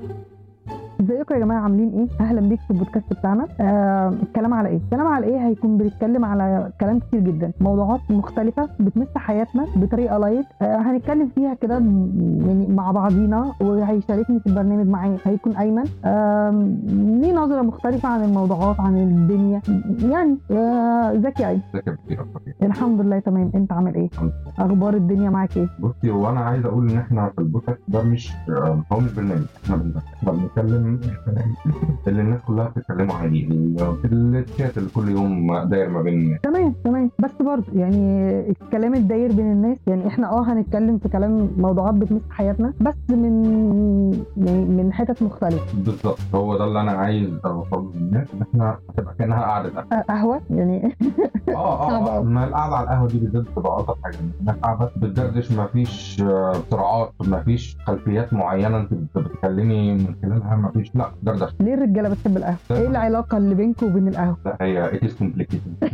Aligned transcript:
thank 0.00 0.12
you 0.12 0.29
ازيكم 1.10 1.34
يا 1.34 1.40
جماعة؟ 1.40 1.60
عاملين 1.60 1.88
إيه؟ 1.90 2.26
أهلا 2.26 2.40
بيك 2.40 2.60
في 2.60 2.70
البودكاست 2.70 3.12
بتاعنا. 3.12 3.46
آه 3.60 4.08
الكلام 4.08 4.54
على 4.54 4.68
إيه؟ 4.68 4.76
الكلام 4.76 5.06
على 5.06 5.26
إيه 5.26 5.46
هيكون 5.48 5.78
بنتكلم 5.78 6.24
على 6.24 6.72
كلام 6.80 6.98
كتير 6.98 7.20
جدا. 7.20 7.52
موضوعات 7.60 8.00
مختلفة 8.10 8.68
بتمس 8.80 9.06
حياتنا 9.16 9.66
بطريقة 9.76 10.18
لايت 10.18 10.46
آه 10.62 10.76
هنتكلم 10.76 11.28
فيها 11.34 11.54
كده 11.54 11.74
يعني 11.74 12.66
مع 12.68 12.90
بعضينا 12.90 13.52
وهيشاركني 13.60 14.40
في 14.40 14.46
البرنامج 14.46 14.86
معايا. 14.88 15.16
هيكون 15.24 15.56
أيمن. 15.56 15.84
آه 16.04 16.50
ليه 17.20 17.32
نظرة 17.32 17.62
مختلفة 17.62 18.08
عن 18.08 18.24
الموضوعات 18.24 18.80
عن 18.80 18.96
الدنيا؟ 18.98 19.60
يعني 20.10 20.38
آه 20.50 21.12
ازيك 21.16 21.40
يا 21.40 21.48
أيمن. 21.48 21.60
ازيك 21.74 21.86
يا 22.10 22.20
أخبارك 22.20 22.54
الحمد 22.62 23.00
لله 23.00 23.18
تمام. 23.18 23.50
انت 23.54 23.72
عامل 23.72 23.94
إيه؟ 23.94 24.08
الحمد 24.12 24.32
أخبار 24.58 24.94
الدنيا 24.94 25.30
معاك 25.30 25.56
إيه؟ 25.56 25.68
بصي 25.80 26.10
هو 26.10 26.30
أنا 26.30 26.40
عايز 26.40 26.66
أقول 26.66 26.90
إن 26.90 26.98
إحنا 26.98 27.28
في 27.34 27.38
البودكاست 27.40 27.80
ده 27.88 28.02
مش 28.02 28.32
آه، 28.48 28.82
هو 28.92 29.00
مش 29.00 29.12
برنامج 29.12 29.42
إحنا 29.64 29.76
بنتكلم 30.32 30.99
اللي 32.08 32.22
الناس 32.22 32.40
كلها 32.46 32.68
بتتكلموا 32.68 33.14
عليه 33.14 33.48
في 34.02 34.06
الشات 34.06 34.78
اللي 34.78 34.90
كل 34.94 35.08
يوم 35.08 35.58
داير 35.64 35.88
ما 35.88 36.02
بين 36.02 36.38
تمام 36.42 36.74
تمام. 36.84 37.10
بس 37.18 37.30
برضه 37.42 37.64
يعني 37.74 38.30
الكلام 38.50 38.94
الداير 38.94 39.32
بين 39.32 39.52
الناس 39.52 39.78
يعني 39.86 40.06
إحنا 40.06 40.30
آه 40.30 40.42
هنتكلم 40.52 40.98
في 40.98 41.08
كلام 41.08 41.50
موضوعات 41.58 41.94
بتمس 41.94 42.20
حياتنا 42.30 42.72
بس 42.80 42.94
من 43.10 43.44
يعني 44.36 44.64
من 44.64 44.92
حتت 44.92 45.22
مختلفة. 45.22 45.78
بالظبط. 45.84 46.18
هو 46.34 46.56
ده 46.58 46.64
اللي 46.64 46.80
أنا 46.80 46.90
عايز 46.92 47.28
اوصله 47.44 47.92
للناس 47.94 48.28
إن 48.34 48.42
إحنا 48.42 48.78
هتبقى 48.90 49.14
كأنها 49.18 49.40
قعده 49.42 49.68
قهوه 49.70 49.86
آه، 49.92 50.02
قهوة 50.08 50.40
يعني. 50.50 50.96
آه 51.48 51.90
آه 51.90 52.16
أوي. 52.16 52.24
ما 52.34 52.44
القعدة 52.44 52.76
على 52.76 52.84
القهوة 52.84 53.08
دي 53.08 53.18
بالذات 53.18 53.42
بتبقى 53.42 53.80
ألطف 53.80 53.96
حاجة. 54.04 54.16
الناس 54.40 54.56
قاعدة 54.56 54.90
بتدردش 54.96 55.52
ما 55.52 55.66
فيش 55.66 56.22
صراعات 56.70 57.12
ما 57.26 57.42
فيش 57.42 57.76
خلفيات 57.86 58.32
معينة 58.32 58.76
أنت 58.78 58.92
بتتكلمي 59.18 59.94
من 59.94 60.14
خلالها 60.22 60.56
ما 60.56 60.70
فيش 60.70 60.79
لا 60.94 61.10
دردشه 61.22 61.54
ليه 61.60 61.74
الرجالة 61.74 62.08
بتحب 62.08 62.36
القهوة؟ 62.36 62.56
إيه 62.70 62.88
العلاقة 62.88 63.36
اللي 63.36 63.54
بينكم 63.54 63.86
وبين 63.86 64.08
القهوة؟ 64.08 64.36
لا 64.44 64.56
هي 64.60 64.90
is 65.00 65.10
complicated. 65.22 65.88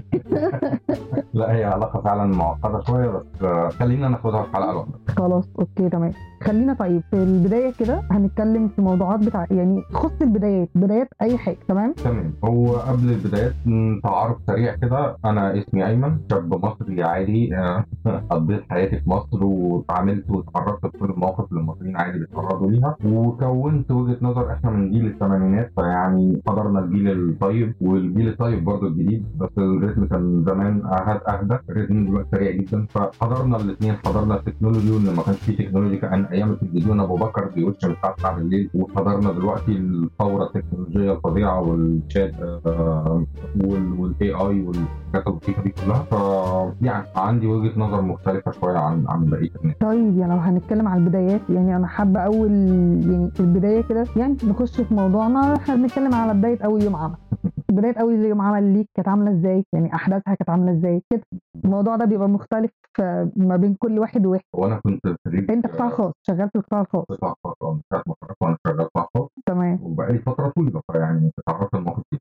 لا 1.35 1.53
هي 1.53 1.65
علاقة 1.65 2.01
فعلا 2.01 2.25
معقدة 2.27 2.81
شوية 2.81 3.09
بس 3.09 3.47
خلينا 3.75 4.09
ناخدها 4.09 4.43
في 4.43 4.53
حلقة 4.57 4.73
لوحدها 4.73 4.99
خلاص 5.17 5.45
أوكي 5.59 5.89
تمام. 5.89 6.13
خلينا 6.43 6.75
طيب 6.75 7.03
في 7.11 7.17
البداية 7.17 7.73
كده 7.79 8.03
هنتكلم 8.11 8.69
في 8.69 8.83
موضوعات 8.83 9.21
بتاع 9.21 9.47
يعني 9.51 9.83
تخص 9.93 10.13
البدايات 10.23 10.69
بدايات 10.75 11.09
أي 11.23 11.39
حاجة 11.39 11.57
تمام؟ 11.69 11.93
تمام. 11.93 12.33
هو 12.45 12.77
قبل 12.77 13.09
البدايات 13.11 13.55
تعارف 14.03 14.37
سريع 14.47 14.75
كده 14.75 15.17
أنا 15.25 15.59
اسمي 15.59 15.87
أيمن 15.87 16.19
شاب 16.31 16.65
مصري 16.65 17.03
عادي 17.03 17.57
آه، 17.57 17.85
قضيت 18.31 18.63
حياتي 18.71 19.01
في 19.01 19.11
مصر 19.11 19.45
واتعاملت 19.45 20.31
واتعرضت 20.31 20.85
لكل 20.85 21.11
المواقف 21.11 21.51
اللي 21.51 21.61
المصريين 21.61 21.97
عادي 21.97 22.19
بيتعرضوا 22.19 22.71
ليها. 22.71 22.97
وكونت 23.05 23.91
وجهة 23.91 24.17
نظر 24.23 24.53
إحنا 24.53 24.71
من 24.71 24.91
جيل 24.91 25.07
الثمانينات 25.07 25.73
فيعني 25.77 26.43
حضرنا 26.49 26.79
الجيل 26.81 27.11
الطيب 27.11 27.75
والجيل 27.81 28.29
الطيب 28.29 28.65
برضه 28.65 28.87
الجديد 28.87 29.25
بس 29.39 29.51
الريتم 29.59 30.07
كان 30.07 30.45
زمان 30.49 30.83
أهدى 31.29 31.59
الريتم 31.71 32.07
دلوقتي 32.07 32.29
سريع 32.33 32.51
جدا. 32.51 32.87
فحضرنا 32.91 33.57
الاثنين 33.57 33.95
حضرنا 34.07 34.35
ال 34.37 34.41
technology 34.41 34.91
واللي 34.91 35.13
ما 35.15 35.23
كانش 35.23 35.39
فيه 35.39 35.57
technology 35.57 35.97
كان 35.97 36.26
أيام 36.33 36.51
التلفزيون 36.51 37.01
أبو 37.01 37.17
بكر 37.17 37.45
بيوش 37.55 37.85
من 37.85 37.91
الساعة 37.91 38.15
9 38.17 38.35
بالليل 38.37 38.71
وحضرنا 38.75 39.33
دلوقتي 39.33 39.73
الثوره 39.73 40.45
التكنولوجية 40.45 41.13
الفظيعة 41.13 41.61
والشات 41.61 42.35
والاي 43.65 44.31
اي 44.35 44.61
والحاجات 44.63 45.27
اللطيفة 45.27 45.63
دي 45.63 45.69
كلها. 45.69 46.03
ف 46.03 46.13
يعني 46.83 47.05
عندي 47.17 47.47
وجهة 47.47 47.81
نظر 47.81 48.03
مختلفة 48.03 48.51
شوية 48.51 48.79
عن 48.79 49.05
عن 49.09 49.25
بقية 49.31 49.51
الناس. 49.63 49.77
طيب 49.81 50.19
يعني 50.19 50.33
لو 50.33 50.39
هنتكلم 50.39 50.89
على 50.89 51.01
البدايات 51.01 51.41
يعني 51.51 51.77
أنا 51.77 51.87
حابة 51.87 52.21
أول 52.21 52.51
يعني 53.11 53.31
في 53.31 53.41
البداية 53.41 53.83
كده 53.83 54.07
يعني 54.17 54.37
نخش 54.45 54.81
في 54.81 54.95
موضوعنا. 54.95 55.57
إحنا 55.57 55.75
بنتكلم 55.75 56.15
على 56.15 56.35
بداية 56.35 56.59
أول 56.65 56.83
يوم 56.83 56.97
عمل. 56.97 57.15
بدايه 57.71 57.95
اول 58.01 58.15
يوم 58.25 58.41
عمل 58.41 58.73
ليك 58.73 58.89
كانت 58.95 59.09
عاملة 59.09 59.31
إزاي؟ 59.39 59.65
يعني 59.73 59.95
أحداثها 59.95 60.35
كانت 60.35 60.51
عاملة 60.51 60.79
إزاي؟ 60.79 61.03
كده 61.11 61.23
الموضوع 61.65 61.97
ده 61.97 62.05
بيبقى 62.05 62.29
مختلف 62.29 62.71
آه، 63.01 63.31
ما 63.37 63.57
بين 63.57 63.75
كل 63.75 63.99
واحد 63.99 64.27
وواحد. 64.27 64.43
وأنا 64.55 64.81
كنت 64.85 65.01
خريج 65.25 65.51
أنت 65.51 65.67
قطاع 65.67 65.89
خاص 65.89 66.13
شغال 66.27 66.49
في 66.51 66.59
القطاع 66.59 66.81
الخاص 66.81 67.05
قطاع 67.11 67.35
خاص 67.45 67.55
آه 67.63 67.73
من 67.75 67.81
ساعه 67.91 68.03
ما 68.07 68.13
اتخرجت 68.15 68.37
وأنا 68.43 68.57
شغال 68.67 68.89
قطاع 68.89 69.07
خاص. 69.17 69.29
وبقالي 69.83 70.19
فتره 70.19 70.49
طويله 70.57 70.81
فيعني 70.93 71.31
تعرضت 71.47 71.75
للمواقف 71.75 72.03
دي. 72.13 72.19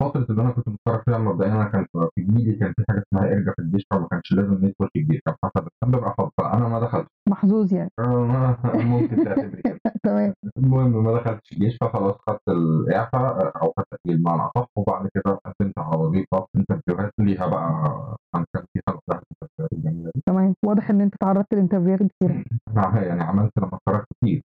ففترة 0.00 0.26
اللي 0.30 0.42
أنا 0.42 0.50
كنت 0.50 0.68
متخرج 0.68 1.02
فيها 1.04 1.18
مبدئيا 1.18 1.52
أنا 1.52 1.64
كان 1.64 1.86
في 1.94 2.22
جيلي 2.22 2.52
كان 2.54 2.72
في 2.76 2.84
حاجة 2.88 3.02
اسمها 3.08 3.32
ارجع 3.32 3.52
في 3.56 3.62
الجيش 3.62 3.86
فما 3.90 4.08
كانش 4.10 4.32
لازم 4.32 4.56
في 4.58 4.88
الجيش. 4.96 5.20
كان 5.26 5.34
حسب 5.44 5.68
كان 5.82 5.90
بيبقى 5.90 6.14
فضل 6.18 6.30
فأنا 6.38 6.68
ما 6.68 6.80
دخلت 6.80 7.06
محظوظ 7.28 7.74
يعني. 7.74 7.90
ممكن 8.92 9.24
تعتبري 9.24 9.62
تمام. 10.04 10.34
المهم 10.58 11.04
ما 11.04 11.12
دخلتش 11.20 11.52
الجيش 11.52 11.76
فخلاص 11.80 12.14
خدت 12.28 12.48
الإعفاء 12.48 13.52
أو 13.62 13.72
خدت 13.78 13.86
التأجيل 13.92 14.18
بمعنى 14.22 14.42
أصح 14.56 14.66
وبعد 14.76 15.08
كده 15.14 15.38
قدمت 15.46 15.78
على 15.78 15.96
وظيفة 15.96 16.46
interview 16.56 17.02
هات 17.02 17.12
ليها 17.20 17.46
بقى. 17.46 18.16
كان 18.34 18.44
كان 18.54 18.64
في 18.72 18.80
خمس 18.88 18.98
ثلاث 19.10 19.22
interview 19.32 19.65
هات 19.65 19.72
الجميله 19.72 20.10
دي. 20.14 20.22
تمام. 20.26 20.54
واضح 20.66 20.90
إن 20.90 21.00
أنت 21.00 21.14
تعرضت 21.20 21.54
ل 21.54 21.58
interview 21.58 21.92
هات 21.92 22.00
كتير 22.02 22.44
أنا 22.76 23.02
يعني 23.08 23.22
عملت 23.22 23.52
لما 23.58 23.70
اتخرجت 23.86 24.06
كتير. 24.22 24.42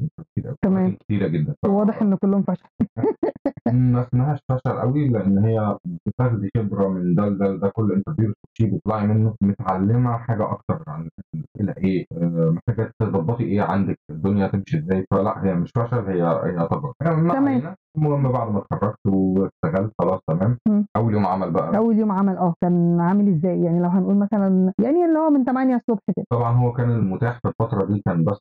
كتير 0.43 0.55
تمام. 0.61 0.95
كتيرة 0.99 1.27
جدا 1.27 1.55
واضح 1.65 2.01
إن 2.01 2.15
كلهم 2.15 2.43
فشل 2.43 2.67
ما 3.71 4.01
اسمهاش 4.07 4.39
فشل 4.49 4.79
قوي 4.79 5.09
لأن 5.09 5.37
هي 5.37 5.77
بتاخدي 6.07 6.49
خبرة 6.57 6.87
من 6.87 7.15
ده 7.15 7.25
لده 7.25 7.47
لده 7.47 7.69
كل 7.69 7.91
انترفيو 7.91 8.31
بتخشيه 8.33 8.77
بتطلعي 8.77 9.07
منه 9.07 9.35
متعلمة 9.41 10.17
حاجة 10.17 10.51
أكتر 10.51 10.83
عن 10.87 11.09
إلى 11.61 11.73
إيه 11.77 12.05
آه، 12.11 12.49
محتاجة 12.55 12.93
تظبطي 12.99 13.43
إيه 13.43 13.61
عندك 13.61 13.99
الدنيا 14.09 14.47
تمشي 14.47 14.77
إزاي 14.77 15.05
فلا 15.11 15.43
هي 15.45 15.55
مش 15.55 15.71
فشل 15.75 15.97
هي 16.07 16.23
هي 16.23 16.67
تجربه 16.67 16.93
ما 17.01 17.33
تمام. 17.33 17.75
المهم 17.97 18.31
بعد 18.31 18.51
ما 18.51 18.59
اتخرجت 18.59 18.99
واشتغلت 19.07 19.91
خلاص 20.01 20.19
تمام. 20.27 20.57
أول 20.97 21.13
يوم 21.13 21.25
عمل 21.25 21.51
بقى. 21.51 21.77
أول 21.77 21.99
يوم 21.99 22.11
عمل 22.11 22.37
آه 22.37 22.53
كان 22.61 22.99
عامل 23.01 23.27
إزاي؟ 23.35 23.63
يعني 23.63 23.79
لو 23.79 23.89
هنقول 23.89 24.15
مثلا 24.15 24.73
يعني 24.81 25.05
اللي 25.05 25.19
هو 25.19 25.29
من 25.29 25.43
8 25.45 25.75
الصبح 25.75 25.99
كده. 26.15 26.25
طبعا 26.29 26.51
هو 26.51 26.73
كان 26.73 26.91
المتاح 26.91 27.39
في 27.39 27.47
الفترة 27.47 27.85
دي 27.85 28.01
كان 28.05 28.23
بس 28.23 28.39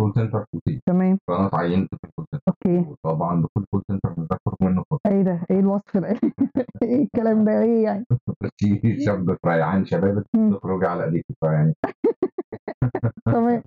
call 0.00 0.12
center 0.14 0.44
فوتي 0.52 0.80
تمام. 0.86 1.18
فأنا 1.28 1.46
اتعينت 1.46 1.88
في 1.94 2.04
ال 2.04 2.08
call 2.08 2.24
center 2.32 2.42
okay. 2.48 2.86
وطبعا 3.04 3.42
دخول 3.42 3.64
call 3.70 3.82
center 3.90 4.14
ده 4.18 4.38
منه 4.60 4.84
فرصه 4.90 5.00
إيه 5.06 5.22
ده؟ 5.22 5.40
إيه 5.50 5.60
الوصف 5.60 5.96
ده؟ 5.96 6.08
إيه 6.82 7.02
الكلام 7.04 7.44
ده؟ 7.44 7.62
إيه 7.62 7.84
يعني؟ 7.84 8.04
في 8.60 9.00
شاب 9.00 9.30
في 9.32 9.48
ريعان 9.48 9.84
شباب 9.84 10.24
مم. 10.36 10.54
تخرجي 10.54 10.86
على 10.86 11.04
ايديك 11.04 11.24
فيعني. 11.40 11.74
تمام. 13.34 13.62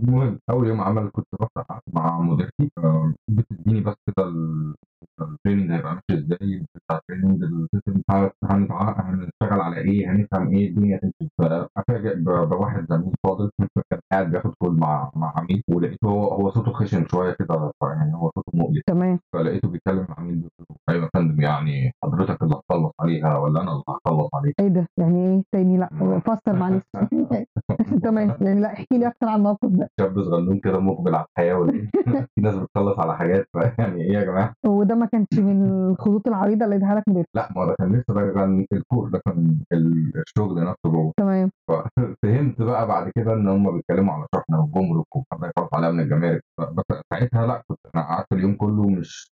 المهم 0.00 0.38
أول 0.50 0.68
يوم 0.68 0.80
عمل 0.80 1.10
كنت 1.12 1.26
بفتح 1.40 1.71
مع 1.94 2.20
مديرتي 2.20 2.70
آه، 2.78 3.14
بتديني 3.30 3.80
بس 3.80 3.94
كده 4.06 4.28
ال- 4.28 4.74
ال 5.20 5.26
training 5.26 5.70
هيبقى 5.72 5.94
ماشي 5.94 6.24
إزاي؟ 6.24 6.62
بتاع 6.74 6.96
ال 6.98 7.03
training 7.03 7.42
ال 7.42 7.51
system 7.51 8.02
هنشتغل 8.12 9.60
على 9.60 9.76
إيه؟ 9.78 10.10
هنفهم 10.12 10.48
إيه؟ 10.54 10.68
الدنيا 10.68 10.98
تمشي 10.98 11.30
فافاجئ 11.38 12.16
بواحد 12.44 12.86
زميل 12.90 13.12
فاضل 13.26 13.50
كان 13.90 14.00
قاعد 14.12 14.30
بياخد 14.30 14.54
كول 14.58 14.76
مع 14.76 15.10
مع 15.16 15.32
عميل 15.36 15.62
ولقيته 15.70 16.08
هو 16.08 16.28
هو 16.28 16.50
صوته 16.50 16.72
خشن 16.72 17.06
شوية 17.08 17.32
كده 17.32 17.72
يعني 17.82 18.14
هو 18.14 18.30
صوته 18.34 18.52
مقلق. 18.58 18.82
تمام. 18.86 19.18
فلقيته 19.32 19.68
بيتكلم 19.68 20.06
مع 20.08 20.14
عميل 20.18 20.48
أيوه 20.88 21.04
يا 21.04 21.10
فندم 21.14 21.40
يعني 21.40 21.92
حضرتك 22.04 22.42
اللي 22.42 22.54
هتخلص 22.54 22.92
عليها 23.00 23.38
ولا 23.38 23.62
أنا 23.62 23.72
اللي 23.72 23.82
هخلص 23.88 24.28
عليها؟ 24.34 24.54
إيه 24.60 24.68
ده؟ 24.68 24.86
يعني 24.98 25.26
إيه 25.36 25.42
تاني؟ 25.52 25.76
لأ 25.78 26.20
فسر 26.26 26.52
معلش. 26.58 26.82
تمام. 28.04 28.36
يعني 28.40 28.60
لا 28.60 28.72
احكي 28.72 28.98
لي 28.98 29.06
أكتر 29.06 29.26
عن 29.28 29.36
الموقف 29.38 29.68
ده. 29.68 29.88
شاب 30.00 30.22
صغنون 30.22 30.60
كده 30.60 30.78
مقبل 30.80 31.14
على 31.14 31.26
الحياة 31.32 31.54
ولا 31.54 31.72
في 32.34 32.40
ناس 32.40 32.54
بتخلص 32.54 32.98
على 32.98 33.16
حاجات 33.16 33.46
فيعني 33.52 34.02
إيه 34.02 34.12
يا 34.12 34.24
جماعة؟ 34.24 34.54
وده 34.66 34.94
ما 34.94 35.06
كانش 35.06 35.38
من 35.38 35.66
الخطوط 35.90 36.28
العريضة 36.28 36.64
اللي 36.64 36.76
اديها 36.76 36.94
لك 36.94 37.02
مدير. 37.08 37.24
لا 37.36 37.48
ما 37.56 37.66
ده 37.66 37.74
كان 37.78 37.92
لسه 37.92 38.14
ده 38.14 38.32
كان 38.34 38.66
الكور 38.72 39.08
ده 39.08 39.20
كان 39.26 39.58
ال- 39.72 40.12
الشغل 40.16 40.64
نفسه 40.64 40.86
جوه. 40.90 41.12
تمام. 41.16 41.50
فهمت 42.24 42.62
بقى 42.62 42.86
بعد 42.86 43.10
كده 43.16 43.32
إن 43.32 43.48
هم 43.48 43.76
بيتكلموا 43.76 44.14
على 44.14 44.26
شحنه 44.34 44.60
وجمرك 44.60 45.16
وحد 45.16 45.38
يخلص 45.56 45.74
عليها 45.74 45.90
من 45.90 46.00
الجمارك. 46.00 46.42
بس 46.60 46.98
ساعتها 47.12 47.46
لا 47.46 47.62
كنت 47.68 47.78
أنا 47.94 48.02
قعدت 48.04 48.32
اليوم 48.32 48.54
كله 48.54 48.82
مش 48.88 49.32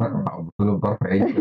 أبص 0.00 0.52
له 0.60 0.76
بطرف 0.76 0.98
عيني. 1.02 1.34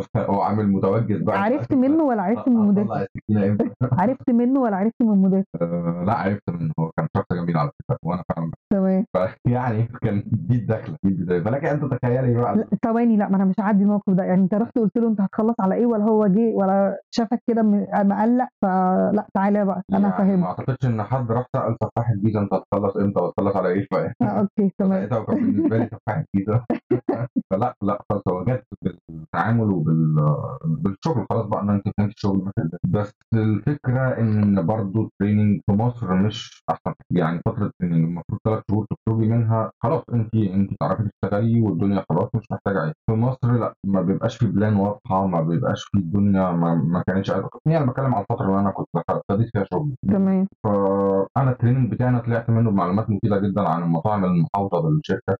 هو 0.16 0.40
عامل 0.42 0.68
متوجس 0.68 1.22
بقى. 1.22 1.38
عرفت 1.42 1.72
منه 1.74 2.04
ولا 2.04 2.22
عرفت 2.22 2.48
من 2.48 2.56
المدير 2.56 2.82
السكينه 3.02 3.46
إمتى؟ 3.46 3.70
عرفت 3.92 4.30
منه 4.30 4.60
ولا 4.60 4.76
عرفت 4.76 5.02
من 5.02 5.10
المدير 5.12 5.44
آه، 5.62 6.04
لا 6.06 6.12
عرفت 6.14 6.50
منه. 6.50 6.72
هو 6.80 6.90
كان 6.96 7.08
شخص 7.16 7.26
جميل 7.32 7.56
على 7.56 7.70
فكرة 7.80 7.98
وأنا 8.02 8.24
فعلا 8.36 8.50
تمام. 8.70 9.04
يعني 9.46 9.82
كان 10.02 10.22
دي 10.26 10.56
الدخلة 10.56 10.96
دي 11.04 11.08
البداية. 11.08 11.40
فلك 11.42 11.64
أنت 11.64 11.84
تخيلي 11.94 12.34
بقى. 12.34 12.56
لا 12.56 12.66
ثواني 12.84 13.16
لا 13.16 13.28
ما 13.28 13.36
أنا 13.36 13.44
مش 13.44 13.54
هعدي 13.60 13.82
الموقف 13.82 14.12
ده. 14.12 14.24
يعني 14.24 14.42
أنت 14.42 14.54
رحت 14.54 14.78
قلت 14.78 14.96
له 14.98 15.08
أنت 15.08 15.20
هتخلص 15.20 15.54
على 15.60 15.74
إيه 15.74 15.86
ولا 15.86 16.04
هو 16.04 16.26
جه 16.26 16.54
ولا 16.54 17.00
شافك 17.10 17.42
كده 17.46 17.62
م- 17.62 17.86
مقلق 17.94 18.48
فلا 18.62 19.26
تعالى 19.34 19.64
بقى 19.64 19.82
أنا 19.92 20.08
يعني 20.20 20.36
ما 20.36 20.46
أعتقدش 20.46 20.86
إن 20.86 21.02
حد 21.02 21.32
راح 21.32 21.46
سأل 21.56 21.76
سفاح 21.82 22.10
الجيزة 22.10 22.40
أنت 22.40 22.54
هتخلص 22.54 22.96
إمتى 22.96 23.20
وهتخلص 23.20 23.56
على 23.56 23.68
إيه 23.68 23.86
ف- 23.90 23.94
آه 23.94 24.24
أوكي 24.24 24.72
تمام. 24.78 25.08
ساعتها 25.08 25.24
كان 25.24 25.36
بالنسبة 25.36 25.78
لي 25.78 25.86
سفاح 25.92 26.22
الجيزة. 26.34 26.64
فلا 27.50 27.74
لا 27.82 28.02
خلاص 28.10 28.22
هو 28.28 28.44
جت 28.44 28.64
بالتعامل 29.08 29.74
بال 29.74 30.16
بالشغل. 30.64 31.26
خلاص 31.30 31.46
بقى 31.46 31.62
ان 31.62 31.70
انت 31.70 31.84
فهمت 31.98 32.10
الشغل 32.14 32.50
إزاي 32.58 32.78
بس 32.86 33.12
الفكرة 33.34 34.18
إن 34.20 34.66
برضو 34.66 35.02
ال 35.02 35.08
training 35.08 35.60
في 35.66 35.72
مصر 35.72 36.14
مش 36.14 36.62
أحسن 36.70 36.92
يعني 37.10 37.40
فترة 37.46 37.66
ال 37.66 37.70
training 37.70 38.04
المفروض 38.04 38.40
ثلاث 38.44 38.57
شهور 38.70 38.86
تخرجي 39.06 39.28
منها 39.28 39.70
خلاص 39.82 40.02
انت 40.14 40.34
انت 40.34 40.70
تعرفي 40.80 41.08
تشتغلي 41.22 41.60
والدنيا 41.60 42.04
خلاص 42.10 42.28
مش 42.34 42.44
محتاجة 42.50 42.84
إيه 42.84 42.92
في 43.06 43.12
مصر 43.16 43.52
لا 43.52 43.72
ما 43.86 44.02
بيبقاش 44.02 44.36
في 44.36 44.46
plan 44.46 44.76
واضحة 44.76 45.26
ما 45.26 45.40
بيبقاش 45.40 45.84
في 45.84 45.98
الدنيا 45.98 46.50
ما, 46.50 46.74
ما 46.74 47.02
كانتش 47.06 47.28
يعني 47.28 47.78
أنا 47.84 47.90
بتكلم 47.90 48.14
عن 48.14 48.20
الفترة 48.30 48.46
اللي 48.46 48.60
أنا 48.60 48.70
كنت 48.70 48.88
ابتديت 49.10 49.50
فيها 49.52 49.64
شغل. 49.72 49.94
تمام. 50.08 50.46
فانا 50.64 51.50
ال 51.50 51.54
training 51.54 51.90
بتاعي 51.92 52.08
أنا 52.10 52.18
طلعت 52.18 52.50
منه 52.50 52.70
بمعلومات 52.70 53.10
مفيدة 53.10 53.38
جدا 53.38 53.68
عن 53.68 53.82
المطاعم 53.82 54.24
المحاوطه 54.24 54.80
بالشركة. 54.80 55.36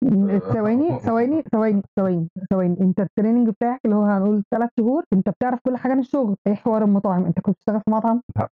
ثواني 0.53 0.99
ثواني 0.99 1.43
ثواني 1.53 1.82
ثواني 1.97 2.29
ثواني. 2.50 2.76
أنت 2.81 3.00
ال 3.00 3.06
training 3.06 3.49
بتاعك 3.49 3.81
اللي 3.85 3.97
هو 3.97 4.05
هنقول 4.05 4.43
ثلاث 4.50 4.70
شهور 4.81 5.05
أنت 5.12 5.29
بتعرف 5.29 5.59
كل 5.67 5.76
حاجة 5.76 5.93
عن 5.93 5.99
الشغل. 5.99 6.37
إيه 6.47 6.55
حوار 6.55 6.85
المطاعم؟ 6.85 7.25
أنت 7.25 7.41
كنت 7.41 7.55
بتشتغل 7.55 7.81
في 7.81 7.91
مطعم؟ 7.91 8.20
لا. 8.37 8.49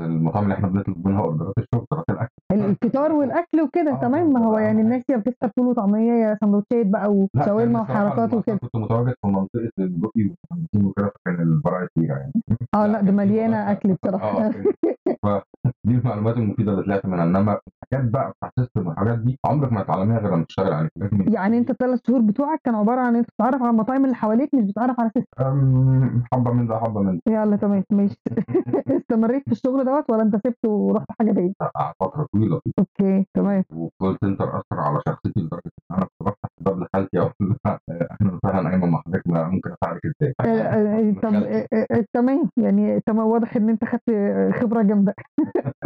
المطاعم 0.00 0.44
اللي 0.44 0.54
إحنا 0.54 0.68
بنطلب 0.68 1.06
منها 1.08 1.20
order 1.20 1.48
ات 1.48 1.54
الشغل 1.58 1.86
order 1.92 2.02
ات 2.02 2.04
الأكل. 2.10 2.32
الفطار 2.52 3.12
والأكل 3.12 3.60
وكده. 3.62 3.92
آه، 3.92 4.00
تمام 4.08 4.32
ما 4.32 4.44
هو 4.46 4.56
آه. 4.56 4.60
يعني 4.60 4.80
الناس 4.80 5.02
يا 5.10 5.16
بتفطر 5.16 5.50
فول 5.56 5.66
وطعمية 5.66 6.12
يا 6.12 6.38
سندوتشات 6.40 6.86
بقى 6.86 7.12
وشاورما 7.12 7.80
الصراحة 7.82 8.04
وحركات 8.06 8.34
وكده. 8.34 8.56
كنت 8.56 8.76
متواجد 8.76 9.14
في 9.22 9.26
منطقة 9.26 9.70
الدقي 9.78 10.22
والخمسين 10.30 10.84
وكده 10.84 11.12
فكان 11.24 11.40
ال 11.42 11.48
variety 11.48 11.92
كتيره 11.96 12.14
يعني. 12.16 12.32
آه 12.74 12.86
لا 12.86 13.00
ده 13.00 13.12
مليانة 13.12 13.70
أكل 13.72 13.94
بصراحة. 14.02 14.50
كان- 14.50 14.64
فدي 15.22 15.94
المعلومات 15.98 16.36
المفيدة 16.36 16.72
اللي 16.72 16.82
طلعت 16.84 17.06
منها. 17.06 17.24
إنما 17.24 17.58
الحاجات 17.92 18.10
بقى 18.12 18.30
بتاع 18.38 18.50
system 18.58 18.86
والحاجات 18.86 19.18
دي. 19.18 19.38
عمرك 19.46 19.72
ما 19.72 19.82
تتعلميها 19.82 20.18
غير 20.18 20.34
لما 20.34 20.44
تشتغل 20.44 20.72
عليها 20.72 20.90
يعني 21.28 21.58
انت 21.58 21.70
الثلاث 21.70 22.00
شهور 22.06 22.20
بتوعك 22.20 22.60
كانوا 22.64 22.80
عبارة 22.80 23.00
عن 23.00 23.16
انت 23.16 23.28
بتتعرف 23.30 23.62
على 23.62 23.70
المطاعم 23.70 24.04
اللي 24.04 24.16
حواليك 24.16 24.54
مش 24.54 24.64
بتتعرف 24.64 25.00
على 25.00 25.10
system 25.14 26.22
حبة 26.32 26.52
من 26.52 26.66
ده 26.66 26.78
حبة 26.78 27.00
من 27.02 27.16
ده. 27.26 27.32
يلا 27.32 27.56
تمام 27.56 27.84
ماشي. 27.92 28.16
استمريت 29.00 29.42
في 29.44 29.52
الشغل 29.52 29.84
دوت 29.84 30.10
ولا 30.10 30.22
انت 30.22 30.36
سبته 30.36 30.68
ورحت 30.68 31.06
حاجة 31.18 31.32
بعيد 31.32 31.54
قعدت 31.76 31.94
فترة 32.00 32.26
طويلة. 32.32 32.60
okay 32.78 33.26
تمام. 33.34 33.64
و 33.72 33.81
call 33.81 34.18
center 34.20 34.48
اثر 34.48 34.80
على 34.80 35.00
شخصيتي 35.08 35.40
لدرجة 35.40 35.62
إن 35.90 35.96
أنا 35.96 36.04
كنت 36.04 36.28
بفتح 36.28 36.48
الباب 36.60 36.78
لخالتي 36.80 37.18
أقول 37.18 37.32
لها 37.66 37.78
أهلا 37.90 38.34
وسهلا 38.44 38.70
ايمن 38.70 38.90
مع 38.90 39.02
حضرتك 39.06 39.26
ممكن 39.28 39.70
أساعدك 39.82 40.00
إزاي؟ 40.06 40.34
آه، 40.40 40.44
آه، 40.44 41.86
آه، 41.92 42.04
تمام. 42.14 42.50
يعني 42.56 43.00
تمام 43.00 43.26
واضح 43.26 43.56
إن 43.56 43.68
أنت 43.68 43.84
خدت 43.84 44.10
خبرة 44.60 44.82
جامدة. 44.82 45.14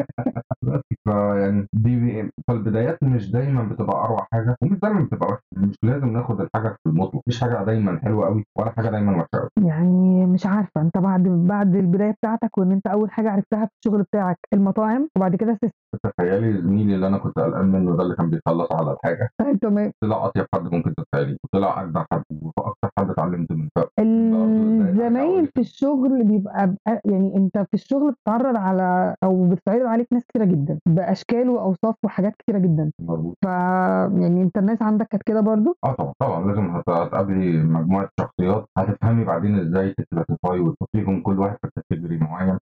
فيعني 1.05 1.69
دي 1.73 1.97
بي- 2.01 2.31
فالبدايات 2.49 3.03
مش 3.03 3.31
دايما 3.31 3.63
بتبقى 3.63 4.05
أروع 4.05 4.27
حاجة 4.33 4.57
ومش 4.63 4.79
دايما 4.79 5.05
بتبقى 5.05 5.29
وحشة 5.29 5.43
مش 5.57 5.77
لازم 5.83 6.09
ناخد 6.09 6.41
الحاجة 6.41 6.69
في 6.69 6.89
المطلق 6.91 7.17
مفيش 7.17 7.41
حاجة 7.41 7.65
دايما 7.65 7.99
حلوة 8.05 8.27
قوي 8.27 8.45
ولا 8.59 8.71
حاجة 8.71 8.91
دايما 8.91 9.13
وحشة 9.17 9.39
قوي 9.41 9.49
يعني 9.69 10.27
مش 10.27 10.47
عارفة 10.47 10.81
أنت 10.81 10.99
بعد 10.99 11.23
بعد 11.23 11.77
البداية 11.77 12.11
بتاعتك 12.11 12.59
وإن 12.59 12.73
أنت 12.73 12.87
أول 12.87 13.11
حاجة 13.11 13.31
عرفتها 13.31 13.65
في 13.67 13.71
الشغل 13.85 14.03
بتاعك 14.03 14.39
المطاعم 14.55 15.09
وبعد 15.17 15.37
كده 15.37 15.53
system 15.53 16.11
تخيلي 16.19 16.63
زميلي 16.63 16.95
اللي 16.95 17.07
أنا 17.07 17.19
كنت 17.19 17.39
قلقان 17.39 17.65
منه 17.67 17.97
ده 17.97 18.03
اللي 18.03 18.17
كان 18.17 18.31
بيخلص 18.31 18.73
على 18.73 18.93
الحاجة؟ 18.93 19.29
تمام. 19.63 19.93
طلع 20.05 20.27
أطيب 20.27 20.47
حد 20.55 20.63
ممكن 20.75 20.95
تتخيلي 20.95 21.37
وطلع 21.45 21.83
أجدع 21.83 22.05
حد 22.13 22.23
وأكتر 22.57 22.91
حد 22.99 23.11
اتعلمت 23.11 23.52
الزمايل 23.99 25.47
في 25.47 25.61
الشغل 25.61 26.25
بيبقى 26.25 26.67
بقى- 26.75 26.99
يعني 27.05 27.37
انت 27.37 27.59
في 27.59 27.75
الشغل 27.75 28.13
بتتعرض 28.13 28.57
على 28.57 29.15
أو 29.25 29.49
بتتعرض 29.49 29.87
عليك 29.87 30.07
ناس 30.13 30.27
كتيرة 30.27 30.45
جدا 30.45 30.79
بأشكال 30.89 31.49
وأوصاف 31.49 31.95
وحاجات 32.05 32.35
كتيرة 32.39 32.59
جدا. 32.59 32.91
مظبوط. 33.01 33.37
ف 33.45 33.47
يعني 33.47 34.43
انت 34.43 34.59
الناس 34.59 34.83
عندك 34.83 35.07
كانت 35.07 35.23
كده 35.23 35.41
برضو؟ 35.41 35.77
آه 35.85 35.93
طبعا 35.93 36.13
طبعا. 36.19 36.47
لازم 36.47 36.71
هت- 36.71 36.89
هتقابلي 36.89 37.63
مجموعة 37.63 38.09
شخصيات 38.21 38.67
هتفهمي 38.79 39.25
بعدين 39.25 39.59
إزاي 39.59 39.95
ت 39.99 40.06
classify 40.06 40.61
وتحطيهم 40.61 41.21
كل 41.23 41.39
واحد 41.39 41.57
في 41.63 41.71
category 41.77 42.19
معين. 42.19 42.59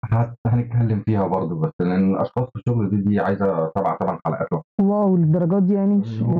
هنتكلم 0.47 1.01
فيها 1.07 1.27
برضه 1.27 1.61
بس 1.61 1.73
لأن 1.81 2.15
الاشخاص 2.15 2.45
في 2.53 2.57
الشغل 2.57 2.91
دي 2.91 2.97
دي 2.97 3.21
عايزة 3.21 3.71
سبع 3.79 3.97
ثمان 3.97 4.19
حلقات. 4.27 4.49
wow 4.81 5.17
للدرجات 5.17 5.63
دي 5.63 5.75
يعني؟ 5.75 5.95
مش 5.95 6.21
يعني 6.21 6.31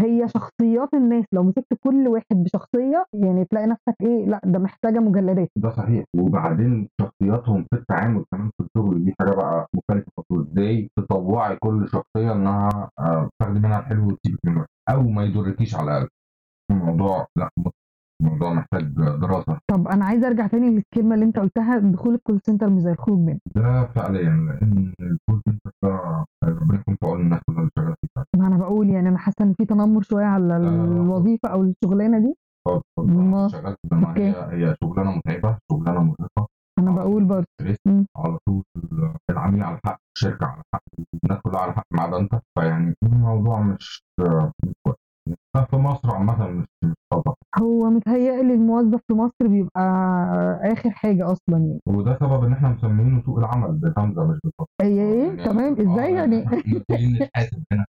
هي 0.00 0.28
شخصيات 0.28 0.94
الناس 0.94 1.24
لو 1.32 1.42
مسكت 1.42 1.74
كل 1.80 2.08
واحد 2.08 2.26
بشخصية 2.36 3.04
يعني 3.12 3.44
تلاقي 3.44 3.66
نفسك 3.66 3.94
إيه 4.02 4.26
لأ 4.26 4.40
ده 4.44 4.58
محتاجة 4.58 4.98
مجلدات. 4.98 5.48
ده 5.56 5.70
صحيح. 5.70 6.04
وبعدين 6.16 6.88
شخصياتهم 7.00 7.64
في 7.70 7.76
التعامل 7.76 8.24
كمان 8.32 8.50
في 8.58 8.64
الشغل 8.66 9.04
دي 9.04 9.14
حاجة 9.20 9.30
بقى 9.30 9.66
مختلفة 9.74 10.12
إزاي 10.32 10.90
تطوعي 10.98 11.56
كل 11.56 11.88
شخصية 11.88 12.32
إنها 12.32 12.90
آه، 12.98 13.30
تاخدي 13.42 13.58
منها 13.60 13.78
الحلو 13.80 14.06
وتسيبك 14.06 14.38
من 14.44 14.52
الوحش. 14.52 14.68
أو 14.90 15.02
ما 15.02 15.24
يضركيش 15.24 15.74
على 15.74 15.90
الأقل. 15.90 16.08
الموضوع 16.70 17.26
لأ 17.38 17.48
الموضوع 18.22 18.52
محتاج 18.52 18.82
دراسة. 18.94 19.58
طب 19.70 19.88
أنا 19.88 20.04
عايزة 20.04 20.26
أرجع 20.26 20.46
تاني 20.46 20.70
للكلمة 20.70 21.14
اللي 21.14 21.24
أنت 21.24 21.38
قلتها 21.38 21.78
دخول 21.78 22.14
ال 22.14 22.19
call 22.19 22.40
center 22.46 22.70
مش 22.70 22.82
زي 22.82 22.90
الخروج 22.92 23.18
منه 23.18 23.38
ده 23.56 23.84
فعليا 23.84 24.22
لأن 24.22 24.92
ال 25.00 25.08
call 25.08 25.42
center 25.48 25.61
ربنا 26.44 26.80
يكون 26.80 26.96
في 27.00 27.06
عون 27.06 27.20
الناس 27.20 27.40
كلها 27.46 27.58
اللي 27.60 27.70
شغاله 27.78 27.94
فيه 28.02 28.40
ما 28.40 28.46
أنا 28.46 28.56
بقول 28.56 28.90
يعني 28.90 29.08
أنا 29.08 29.18
حاسة 29.18 29.36
إن 29.44 29.52
في 29.54 29.64
تنمر 29.64 30.02
شوية 30.02 30.24
على 30.24 30.44
لا. 30.48 30.56
الوظيفة 30.58 31.48
أو 31.48 31.62
الشغلانة 31.62 32.18
دي. 32.18 32.34
خالص 32.68 32.82
ما- 32.98 33.32
خالص 33.48 33.52
شغال 33.52 33.72
في 33.72 33.78
الجامعة 33.84 34.10
okay. 34.10 34.22
هي 34.30 34.68
هي 34.70 34.76
شغلانة 34.84 35.10
متعبة 35.16 35.58
شغلانة 35.72 36.00
مرهقة. 36.02 36.48
أنا 36.78 36.90
بقول 36.90 37.24
برضه. 37.24 37.46
stress 37.60 37.76
مم. 37.86 38.06
على 38.16 38.38
طول 38.48 38.62
العميل 39.30 39.62
على 39.62 39.78
حق 39.86 39.98
الشركة 40.16 40.46
على 40.46 40.62
حق 40.74 40.82
الناس 41.24 41.40
كلها 41.42 41.60
على 41.60 41.72
حق 41.72 41.84
ما 41.92 42.02
عدا 42.02 42.16
أنت. 42.18 42.40
فيعني 42.58 42.94
الموضوع 43.02 43.60
مش 43.62 44.02
مش 44.20 44.72
كويس. 44.86 44.96
في 45.70 45.76
مصر 45.76 46.14
عامة 46.14 46.48
مش 46.48 46.66
مش 46.84 46.94
هو 47.60 47.90
متهيألي 47.90 48.54
الموظف 48.54 49.00
في 49.08 49.14
مصر 49.14 49.46
بيبقى 49.48 49.82
آخر 50.62 50.90
حاجة 50.90 51.24
أصلا 51.32 51.58
يعني. 51.58 51.80
وده 51.86 52.16
سبب 52.20 52.44
إن 52.44 52.52
إحنا 52.52 52.68
مسمينه 52.68 53.22
سوق 53.26 53.38
العمل 53.38 53.72
بهمزه 53.72 54.24
مش 54.24 54.38
بالفتح 54.44 54.66
هي 54.80 55.02
إيه 55.02 55.44
تمام. 55.44 55.72
إزاي 55.80 56.12
يعني؟ 56.14 56.44
محتاجين 56.66 57.16
نتحاسب 57.22 57.62
هنا. 57.72 57.84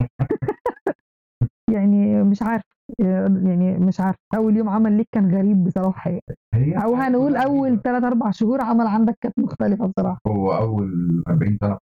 يعني 1.70 2.22
مش 2.22 2.42
عارف. 2.42 2.62
يعني 2.98 3.78
مش 3.78 4.00
عارف. 4.00 4.16
أول 4.34 4.56
يوم 4.56 4.68
عمل 4.68 4.92
ليك 4.92 5.08
كان 5.12 5.34
غريب 5.34 5.64
بصراحة 5.64 6.10
يعني. 6.10 6.84
أو 6.84 6.94
هنقول 6.94 7.36
أول 7.36 7.80
3 7.82 8.06
4 8.06 8.30
شهور 8.30 8.60
عمل 8.60 8.86
عندك 8.86 9.16
كانت 9.20 9.38
مختلفة 9.38 9.86
بصراحة. 9.86 10.20
هو 10.26 10.52
أول 10.52 11.22
40 11.28 11.58
سنة 11.60 11.78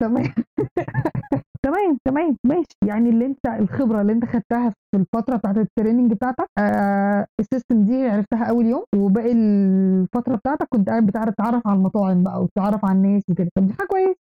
تمام. 0.00 0.24
تمام 1.68 1.98
تمام 2.04 2.36
ماشي. 2.46 2.66
يعني 2.86 3.08
اللي 3.10 3.26
انت 3.26 3.46
الخبرة 3.46 4.00
اللي 4.00 4.12
انت 4.12 4.24
خدتها 4.24 4.70
في 4.70 4.96
الفترة 5.00 5.36
بتاعت 5.36 5.58
ال 5.58 5.64
training 5.64 6.12
بتاعتك 6.12 6.46
آه 6.58 7.26
ال 7.40 7.46
system 7.46 7.84
دي 7.84 8.08
عرفتها 8.08 8.44
أول 8.44 8.66
يوم 8.66 8.84
وباقي 8.96 9.32
الفترة 9.32 10.36
بتاعتك 10.36 10.66
كنت 10.72 10.88
قاعد 10.88 11.06
بتعرف 11.06 11.34
تتعرف 11.34 11.66
على 11.66 11.76
المطاعم 11.76 12.22
بقى 12.22 12.42
وتتعرف 12.42 12.84
على 12.84 12.92
الناس 12.98 13.22
وكده. 13.30 13.50
طب 13.54 13.66
دي 13.66 13.72
حاجة 13.72 13.86
كويسة. 13.86 14.14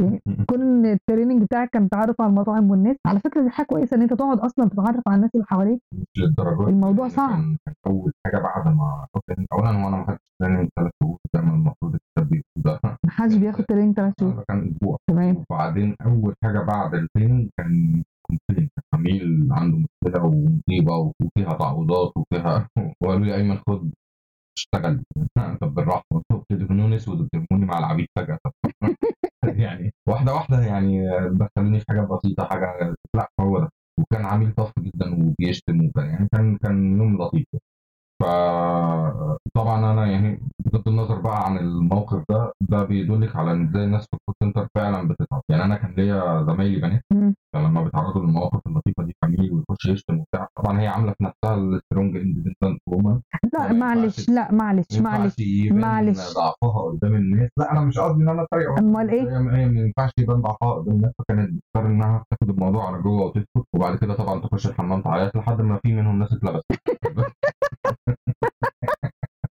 يعني 0.00 0.22
كون 0.50 0.86
ال 0.86 0.92
training 0.92 1.42
بتاعك 1.42 1.70
كان 1.70 1.88
تعرف 1.88 2.20
على 2.20 2.30
المطاعم 2.30 2.70
والناس. 2.70 2.96
على 3.06 3.20
فكرة 3.20 3.42
دي 3.42 3.50
حاجة 3.50 3.66
كويسة 3.66 3.96
إن 3.96 4.02
انت 4.02 4.12
تقعد 4.14 4.38
أصلا 4.38 4.68
تتعرف 4.68 5.02
على 5.08 5.16
الناس 5.16 5.30
اللي 5.34 5.46
حواليك. 5.46 5.80
للدرجة. 6.18 6.68
الموضوع 6.68 7.08
صعب. 7.08 7.30
كان 7.30 7.74
أول 7.86 8.12
حاجة 8.26 8.38
بعد 8.42 8.68
ما 8.74 9.06
اولا 9.52 9.70
هو 9.70 9.88
أنا 9.88 9.96
ما 9.96 10.06
خدتش 10.06 10.20
training 10.42 10.68
ثلاث 10.78 10.90
شهور 11.02 11.18
زي 11.34 11.40
ما 11.42 11.54
المفروض 11.54 11.96
ده 12.56 12.80
محدش 13.06 13.34
بياخد 13.36 13.64
training 13.64 13.96
ثلاث 13.96 14.14
شهور. 14.20 14.44
كان 14.48 14.68
أسبوع. 14.68 14.96
تمام. 15.10 15.44
وبعدين 15.50 15.96
أول 16.06 16.34
حاجة 16.44 16.58
بعد 16.60 16.94
ال 16.94 17.00
training 17.00 17.48
كان 17.58 18.02
complain 18.26 18.70
عميل 18.94 19.48
عنده 19.50 19.78
مشكلة 19.78 20.24
ومصيبة 20.24 20.96
وفيها 21.22 21.52
تعويضات 21.58 22.12
وفيها 22.16 22.68
وقالوا 23.02 23.24
لي 23.26 23.34
أيمن 23.34 23.58
خد 23.68 23.90
اشتغل. 24.58 25.02
طب 25.60 25.74
بالراحة. 25.74 26.04
بتدهنوني 26.50 26.96
اسود 26.96 27.20
وبترموني 27.20 27.66
مع 27.66 27.78
العبيد 27.78 28.06
فجأة. 28.16 28.38
يعني 29.62 29.92
واحدة 30.08 30.34
واحدة 30.34 30.60
يعني 30.60 31.00
دخلوني 31.30 31.80
في 31.80 31.84
حاجات 31.88 32.08
بسيطة 32.08 32.44
حاجة 32.44 32.94
لا 33.16 33.28
هو 33.40 33.58
ده. 33.60 33.68
وكان 34.00 34.24
عميل 34.26 34.52
tough 34.54 34.72
جدا 34.78 35.14
وبيشتم 35.14 35.86
وكان 35.86 36.06
يعني 36.06 36.28
كان 36.32 36.56
كان 36.56 36.96
يوم 36.98 37.22
لطيف. 37.22 37.46
فطبعا 38.22 39.92
أنا 39.92 40.06
يعني 40.06 40.40
بغض 40.72 40.88
النظر 40.88 41.20
بقى 41.20 41.44
عن 41.46 41.58
الموقف 41.58 42.22
ده 42.30 42.52
ده 42.60 42.84
بيدلك 42.84 43.36
على 43.36 43.52
إن 43.52 43.68
إزاي 43.68 43.84
الناس 43.84 44.02
في 44.06 44.14
ال 44.14 44.18
call 44.18 44.34
center 44.42 44.68
فعلا 44.74 45.08
بتتعب 45.08 45.42
يعني 45.50 45.64
أنا 45.64 45.76
كان 45.76 45.94
ليا 45.96 46.42
زمايلي 46.42 46.80
بنات. 46.80 47.02
فلما 47.54 47.82
بيتعرضوا 47.84 48.22
للمواقف 48.22 48.60
اللطيفة 48.66 49.02
دي 49.04 49.16
عميل 49.24 49.52
ويخش 49.52 49.86
يشتم 49.86 50.18
وبتاع 50.18 50.48
طبعا 50.56 50.80
هي 50.80 50.86
عاملة 50.86 51.12
في 51.12 51.24
نفسها 51.24 51.54
ال 51.54 51.63
strong 51.63 52.16
independent 52.16 52.80
woman 52.88 53.20
لا 53.54 53.72
معلش 53.72 54.28
لا 54.30 54.52
معلش 54.52 54.98
معلش 54.98 55.34
معلش. 55.70 56.34
ضعفها 56.36 56.82
قدام 56.82 57.14
الناس. 57.14 57.50
لا 57.58 57.72
أنا 57.72 57.80
مش 57.80 57.98
قصدي 57.98 58.22
إن 58.22 58.28
أنا 58.28 58.42
أتريق. 58.42 58.78
أمال 58.78 59.10
إيه؟ 59.10 59.22
هي 59.36 59.38
ما 59.38 59.62
ينفعش 59.62 60.10
يبان 60.18 60.40
ضعفها 60.42 60.72
قدام 60.72 60.94
الناس 60.94 61.12
فكانت 61.18 61.50
بتضطر 61.50 61.86
إنها 61.86 62.24
تاخد 62.30 62.50
الموضوع 62.50 62.86
على 62.86 63.02
جوه 63.02 63.22
وتسكت 63.26 63.66
وبعد 63.74 63.96
كده 63.98 64.14
طبعا 64.14 64.40
تخش 64.40 64.66
الحمام 64.66 65.02
تعيط 65.02 65.36
لحد 65.36 65.60
ما 65.60 65.78
في 65.82 65.92
منهم 65.92 66.18
ناس 66.18 66.32
اتلبست. 66.32 66.64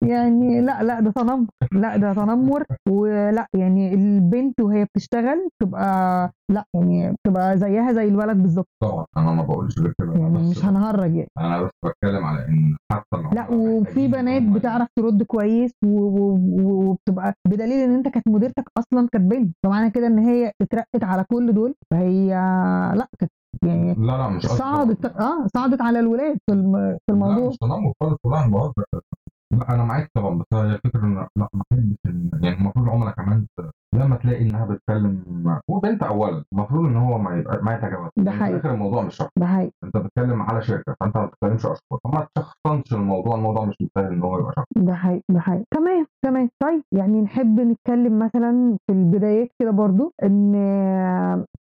يعني 0.08 0.60
لا 0.60 0.82
لا 0.82 1.00
ده 1.00 1.10
تنمر. 1.10 1.46
لا 1.72 1.96
ده 1.96 2.12
تنمر. 2.12 2.64
ولا 2.88 3.46
يعني 3.54 3.94
البنت 3.94 4.60
وهي 4.60 4.84
بتشتغل 4.84 5.48
تبقى 5.62 6.30
لا 6.50 6.64
يعني 6.74 7.14
تبقى 7.26 7.58
زيها 7.58 7.92
زي 7.92 8.08
الولد 8.08 8.36
بالظبط. 8.36 8.68
طبعا 8.82 9.06
أنا 9.16 9.32
ما 9.32 9.42
بقولش 9.42 9.78
غير 9.78 9.94
كده. 9.98 10.12
يعني 10.12 10.48
مش 10.50 10.64
هنهرج 10.64 11.14
يعني. 11.14 11.28
أنا 11.38 11.62
بس 11.62 11.70
بتكلم 11.84 12.24
على 12.24 12.48
إن 12.48 12.76
حتى 12.92 13.16
لو 13.22 13.30
لا 13.32 13.50
وفي 13.50 14.08
بنات 14.08 14.42
بتعرف 14.42 14.88
ترد 14.98 15.22
كويس 15.22 15.70
وبتبقى 15.84 17.34
بدليل 17.48 17.84
إن 17.88 17.94
أنت 17.94 18.08
كانت 18.08 18.28
مديرتك 18.28 18.64
أصلا 18.78 19.08
كانت 19.12 19.30
بنت. 19.30 19.54
فمعنى 19.66 19.90
كده 19.90 20.06
إن 20.06 20.18
هي 20.18 20.52
اترقت 20.62 21.04
على 21.04 21.24
كل 21.32 21.52
دول 21.52 21.74
فهي 21.92 22.28
لا 22.96 23.06
كانت 23.18 23.32
يعني 23.64 23.94
لا 23.94 24.06
لا 24.18 24.28
مش 24.28 24.46
صعدت. 24.46 25.04
آه 25.06 25.46
صعدت 25.54 25.80
على 25.82 26.00
الولاد 26.00 26.38
في 26.46 26.52
الم- 26.54 26.72
في 26.92 26.98
لا 27.08 27.14
الموضوع. 27.14 27.48
مش 27.48 27.56
تنمر 27.56 27.92
خالص 28.02 28.16
والله 28.24 28.44
أنا 28.44 28.52
بهزر. 28.52 28.84
لا 29.58 29.74
أنا 29.74 29.84
معاك 29.84 30.10
طبعا 30.14 30.38
بس 30.38 30.46
هي 30.52 30.74
الفكرة 30.74 31.04
إن 31.04 31.14
لا 31.14 31.28
ما 31.36 31.48
بحبش 31.70 31.96
إن- 32.08 32.44
يعني 32.44 32.56
المفروض 32.58 32.84
العملاء 32.86 33.14
كمان 33.14 33.46
ت- 33.60 33.70
لما 33.94 34.16
تلاقي 34.16 34.42
إنها 34.42 34.64
بتتكلم 34.64 35.24
وبنت 35.68 36.02
اولا 36.02 36.44
المفروض 36.52 36.84
إن 36.86 36.96
هو 36.96 37.18
ما 37.18 37.36
يبقى 37.36 37.64
ما 37.64 37.74
يتجاوز 37.74 38.10
ده 38.16 38.22
يعني 38.24 38.30
في 38.38 38.42
حقيقي. 38.44 38.54
الآخر 38.56 38.74
الموضوع 38.74 39.02
مش 39.02 39.14
شخص 39.16 39.28
ده 39.38 39.46
حقيقي. 39.46 39.70
أنت 39.84 39.96
بتتكلم 39.96 40.42
على 40.42 40.62
شركة 40.62 40.96
فأنت 41.00 41.16
ما 41.16 41.26
بتتكلمش 41.26 41.66
أشخاص. 41.66 42.00
فما 42.04 42.26
تشخصنش 42.36 42.92
الموضوع 42.94 43.34
الموضوع 43.36 43.64
مش 43.64 43.74
مستاهل 43.80 44.12
إن 44.12 44.22
هو 44.22 44.38
يبقى 44.38 44.52
شخص. 44.56 44.66
ده 44.76 44.94
حقيقي 44.94 45.22
ده 45.28 45.40
حقيقي. 45.40 45.64
تمام 45.74 46.06
تمام. 46.24 46.48
طيب 46.62 46.82
يعني 46.92 47.20
نحب 47.22 47.60
نتكلم 47.60 48.18
مثلا 48.18 48.76
في 48.86 48.92
البدايات 48.92 49.48
كده 49.62 49.70
برضو 49.70 50.12
إن 50.22 50.54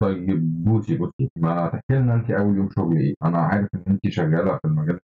طيب 0.03 0.65
بوسي 0.65 0.97
بوسي 0.97 1.31
ما 1.37 1.69
تحكي 1.69 1.99
لنا 2.03 2.15
أنت 2.15 2.31
أول 2.31 2.57
يوم 2.57 2.69
شغل 2.71 2.97
إيه؟ 2.97 3.15
أنا 3.25 3.39
عارف 3.39 3.69
إن 3.75 3.83
أنت 3.89 4.09
شغالة 4.09 4.53
في 4.57 4.65
المجال 4.65 4.99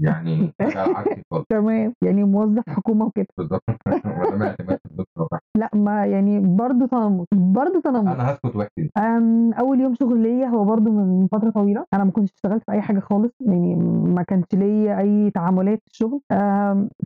يعني 0.00 0.52
خالص. 1.30 1.46
تمام 1.48 1.94
يعني 2.02 2.24
موظف 2.24 2.68
حكومة 2.68 3.06
وكده. 3.06 3.26
بالظبط. 3.36 3.62
ما 4.66 4.78
الدكتور. 4.90 5.28
لا 5.56 5.70
ما 5.74 6.06
يعني 6.06 6.38
برضو 6.40 6.86
تنمر 6.86 7.24
برضو 7.32 7.80
تنمر. 7.80 8.12
أنا 8.12 8.30
هسكت 8.32 8.56
وأحكي. 8.56 8.90
أول 9.60 9.80
يوم 9.80 9.94
شغل 9.94 10.20
ليا 10.22 10.46
هو 10.46 10.64
برضو 10.64 10.90
من 10.90 11.26
فترة 11.32 11.50
طويلة. 11.50 11.84
أنا 11.94 12.04
ما 12.04 12.10
كنتش 12.10 12.32
اشتغلت 12.32 12.62
في 12.66 12.72
أي 12.72 12.80
حاجة 12.80 13.00
خالص 13.00 13.32
يعني 13.40 13.76
ما 14.14 14.22
كانش 14.22 14.44
ليا 14.54 14.98
أي 14.98 15.30
تعاملات 15.30 15.78
في 15.84 15.90
الشغل. 15.90 16.20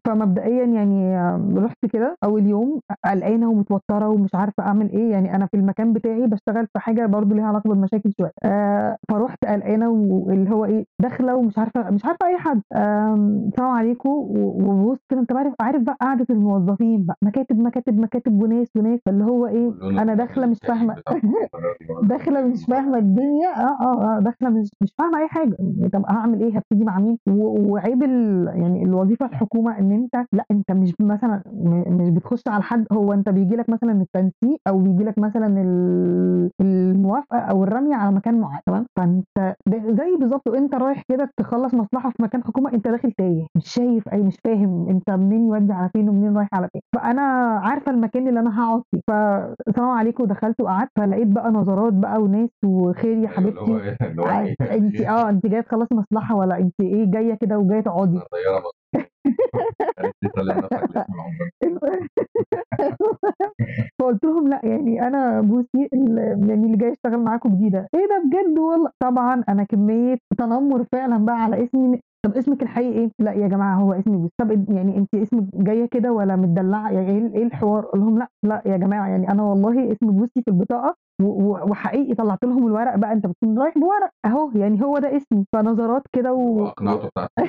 فمبدئيا 0.04 0.64
يعني 0.64 1.16
رحت 1.58 1.86
كده 1.86 2.16
أول 2.24 2.46
يوم 2.46 2.80
قلقانة 3.04 3.50
ومتوترة 3.50 4.08
ومش 4.08 4.34
عارفة 4.34 4.62
أعمل 4.62 4.90
إيه. 4.92 5.10
يعني 5.10 5.34
أنا 5.36 5.46
في 5.46 5.56
المكان 5.56 5.92
بتاعي 5.92 6.26
بشتغل 6.26 6.66
في 6.66 6.78
حاجة 6.78 7.06
برضو 7.06 7.34
ليها 7.34 7.44
علاقة 7.46 7.68
بالمشاكل 7.68 8.12
شوية. 8.20 8.32
أه، 8.44 8.96
فرحت 9.10 9.44
قلقانة 9.44 9.90
واللي 9.90 10.50
هو 10.50 10.64
إيه 10.64 10.84
داخلة 11.02 11.36
ومش 11.36 11.58
عارفة 11.58 11.90
مش 11.90 12.04
عارفة 12.04 12.26
أي 12.26 12.38
حد. 12.38 12.60
أم، 12.76 13.48
السلام 13.48 13.70
عليكم 13.70 14.10
وبص 14.10 14.98
كده 15.10 15.20
أنت 15.20 15.32
عارف 15.32 15.54
عارف 15.60 15.82
بقى 15.82 15.96
قعدة 16.00 16.26
الموظفين 16.30 17.04
بقى 17.06 17.16
مكاتب 17.22 17.58
مكاتب 17.58 17.98
مكاتب. 17.98 18.33
وناس 18.42 18.68
وناس 18.76 19.00
اللي 19.08 19.24
هو 19.24 19.46
إيه 19.46 19.72
أنا 19.82 20.14
داخلة 20.14 20.46
مش 20.46 20.58
فاهمة. 20.68 20.96
داخلة 22.02 22.42
مش 22.46 22.64
فاهمة 22.68 22.98
الدنيا 22.98 23.48
آه 23.48 23.76
آه 23.80 24.16
آه 24.16 24.20
داخلة 24.20 24.50
مش 24.50 24.68
مش 24.82 24.94
فاهمة 24.98 25.18
أي 25.18 25.28
حاجة. 25.28 25.56
يعني 25.58 25.88
طب 25.88 26.04
هعمل 26.08 26.42
إيه؟ 26.42 26.56
هبتدي 26.56 26.84
مع 26.84 26.98
مين؟ 26.98 27.18
وعيب 27.28 28.02
ال 28.02 28.46
يعني 28.62 28.82
الوظيفة 28.84 29.26
الحكومة 29.26 29.78
إن 29.78 29.92
أنت 29.92 30.26
لا 30.32 30.44
أنت 30.50 30.72
مش 30.72 30.92
مثلا 31.00 31.42
مش 31.88 32.08
بتخش 32.10 32.42
على 32.48 32.62
حد 32.62 32.86
هو 32.92 33.12
أنت 33.12 33.28
بيجي 33.28 33.56
لك 33.56 33.68
مثلا 33.70 33.92
التنسيق 34.02 34.58
أو 34.68 34.78
بيجي 34.78 35.04
لك 35.04 35.18
مثلا 35.18 35.46
ال- 35.62 36.50
الموافقة 36.60 37.38
أو 37.38 37.64
الرمي 37.64 37.94
على 37.94 38.12
مكان 38.16 38.40
معين 38.40 38.60
تمام؟ 38.66 38.86
فأنت 38.96 39.54
زي 39.68 40.16
بالظبط 40.20 40.48
وأنت 40.48 40.74
رايح 40.74 41.02
كده 41.08 41.30
تخلص 41.36 41.74
مصلحة 41.74 42.10
في 42.10 42.22
مكان 42.22 42.44
حكومة 42.44 42.72
أنت 42.74 42.88
داخل 42.88 43.12
تايه 43.12 43.46
مش 43.56 43.68
شايف 43.68 44.08
أي 44.08 44.22
مش 44.22 44.36
فاهم 44.44 44.88
أنت 44.88 45.10
منين 45.10 45.46
يودي 45.48 45.72
على 45.72 45.88
فين 45.92 46.08
ومنين 46.08 46.36
رايح 46.36 46.48
على 46.52 46.68
فين. 46.72 46.80
فأنا 46.94 47.22
عارفة 47.64 47.90
المكان 47.92 48.23
اللي 48.28 48.40
أنا 48.40 48.60
هقعد 48.60 48.82
فيه. 48.90 49.00
فالسلام 49.08 49.88
عليكم 49.90 50.24
دخلت 50.24 50.60
وقعدت 50.60 50.90
فلقيت 50.98 51.26
بقى 51.28 51.50
نظرات 51.50 51.92
بقى 51.92 52.22
وناس 52.22 52.50
وخير 52.64 53.18
يا 53.18 53.28
حبيبتي. 53.28 53.60
هو 54.18 54.24
إيه؟ 54.40 54.56
انت 54.76 55.00
آه 55.00 55.28
انت 55.30 55.46
جاية 55.46 55.60
تخلصي 55.60 55.94
مصلحة 55.94 56.34
ولا 56.36 56.58
انت 56.58 56.74
إيه؟ 56.80 57.10
جاية 57.10 57.34
كده 57.34 57.58
وجاية 57.58 57.80
تقعدي. 57.80 58.20
فقلت 64.00 64.24
لهم 64.24 64.48
لأ 64.48 64.60
يعني 64.64 65.06
أنا 65.06 65.40
بوسي 65.40 65.88
يعني 65.92 66.54
اللي 66.66 66.76
جاي 66.76 66.92
اشتغل 66.92 67.18
معاكم 67.18 67.54
جديدة. 67.56 67.88
إيه 67.94 68.06
ده 68.08 68.22
بجد 68.26 68.58
والله؟ 68.58 68.90
طبعا 69.02 69.44
أنا 69.48 69.64
كمية 69.64 70.18
تنمر 70.38 70.84
فعلا 70.92 71.24
بقى 71.24 71.36
على 71.42 71.64
اسمي. 71.64 72.00
طب 72.24 72.36
اسمك 72.36 72.62
الحقيقي 72.62 72.98
إيه؟ 72.98 73.10
لا 73.18 73.32
يا 73.32 73.48
جماعة 73.48 73.76
هو 73.76 73.92
اسمي 73.92 74.16
بوسي 74.16 74.32
طب 74.40 74.70
يعني 74.70 74.96
انت 74.98 75.14
اسمك 75.14 75.44
جاية 75.54 75.86
كده 75.86 76.12
ولا 76.12 76.36
متدلعة؟ 76.36 76.90
يعني 76.90 77.10
إيه 77.10 77.34
إيه 77.34 77.42
الحوار؟ 77.46 77.84
قال 77.84 78.00
لهم 78.00 78.18
لا 78.18 78.28
لا 78.42 78.62
يا 78.66 78.76
جماعة 78.76 79.08
يعني 79.08 79.28
أنا 79.28 79.42
والله 79.42 79.92
اسمي 79.92 80.12
بوسي 80.12 80.42
في 80.44 80.48
البطاقة 80.48 80.96
وحقيقي 81.22 82.14
طلعت 82.14 82.44
لهم 82.44 82.66
الورق 82.66 82.96
بقى. 82.96 83.12
أنت 83.12 83.26
بتكون 83.26 83.58
رايح 83.58 83.78
بورق 83.78 84.10
أهو 84.26 84.50
يعني 84.54 84.82
هو 84.84 84.98
ده 84.98 85.16
اسمي. 85.16 85.44
فنظرات 85.52 86.02
كده 86.12 86.32
و... 86.32 86.72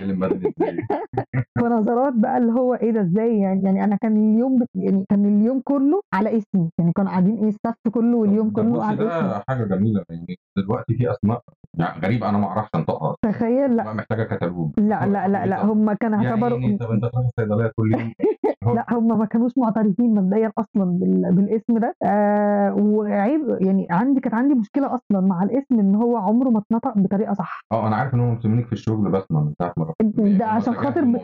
بدري 0.01 0.53
إزاي 0.59 0.77
فنظرات 1.61 2.13
بقى 2.13 2.37
اللي 2.37 2.51
هو 2.51 2.73
إيه 2.73 2.91
ده 2.91 3.01
إزاي 3.01 3.39
يعني؟ 3.39 3.63
يعني 3.63 3.83
أنا 3.83 3.95
كان 3.95 4.17
اليوم 4.17 4.59
بت- 4.59 4.69
يعني 4.75 5.05
كان 5.09 5.25
اليوم 5.25 5.61
كله 5.63 6.01
على 6.13 6.37
اسمي. 6.37 6.69
يعني 6.79 6.91
كانوا 6.95 7.11
قاعدين 7.11 7.37
إيه 7.37 7.47
الستاف 7.47 7.75
كله 7.93 8.17
واليوم 8.17 8.49
كله 8.51 8.83
على 8.83 8.95
اسمي 8.95 9.29
ده 9.29 9.43
حاجة 9.49 9.63
جميلة. 9.63 10.03
يعني 10.09 10.39
دلوقتي 10.57 10.93
في 10.97 11.11
أسماء 11.11 11.41
يعني 11.77 12.01
غريبه 12.01 12.29
أنا 12.29 12.37
ما 12.37 12.47
أعرفش 12.47 12.69
انطقها 12.75 13.15
تخيل 13.21 13.75
لا. 13.75 13.93
محتاجة 13.93 14.23
كتالوج. 14.23 14.71
لا 14.77 15.05
لا 15.05 15.27
لا, 15.27 15.45
لا 15.45 15.65
هم 15.65 15.93
كانوا 15.93 16.23
يعني 16.23 16.29
اعتبروا 16.43 16.77
طب 16.79 16.91
أنت 16.91 17.05
تروح 17.05 17.25
الصيدليه 17.25 17.71
كل 17.77 17.91
يوم؟ 17.91 18.13
لا 18.75 18.85
هم 18.91 19.19
ما 19.19 19.25
كانوش 19.25 19.51
معترفين 19.57 20.15
مبدئيا 20.15 20.51
أصلا 20.57 20.85
بال... 20.85 21.35
بالاسم 21.35 21.77
ده. 21.77 21.95
آه 22.03 22.73
وعيب 22.75 23.57
يعني 23.61 23.87
عندي 23.91 24.19
كانت 24.19 24.35
عندي 24.35 24.55
مشكلة 24.55 24.95
أصلا 24.95 25.21
مع 25.21 25.43
الاسم 25.43 25.79
إن 25.79 25.95
هو 25.95 26.17
عمره 26.17 26.49
ما 26.49 26.59
اتنطق 26.59 26.97
بطريقة 26.97 27.33
صح. 27.33 27.61
آه 27.71 27.87
أنا 27.87 27.95
عارف 27.95 28.13
إن 28.13 28.19
هم 28.19 28.33
مسمينك 28.33 28.65
في 28.65 28.73
الشغل 28.73 29.11
بسمه 29.11 29.43
من 29.43 29.53
ساعة 29.59 29.73
ما 29.77 29.93
ده 30.37 30.45
عشان 30.45 30.73
خاطر 30.73 31.01
ب... 31.05 31.17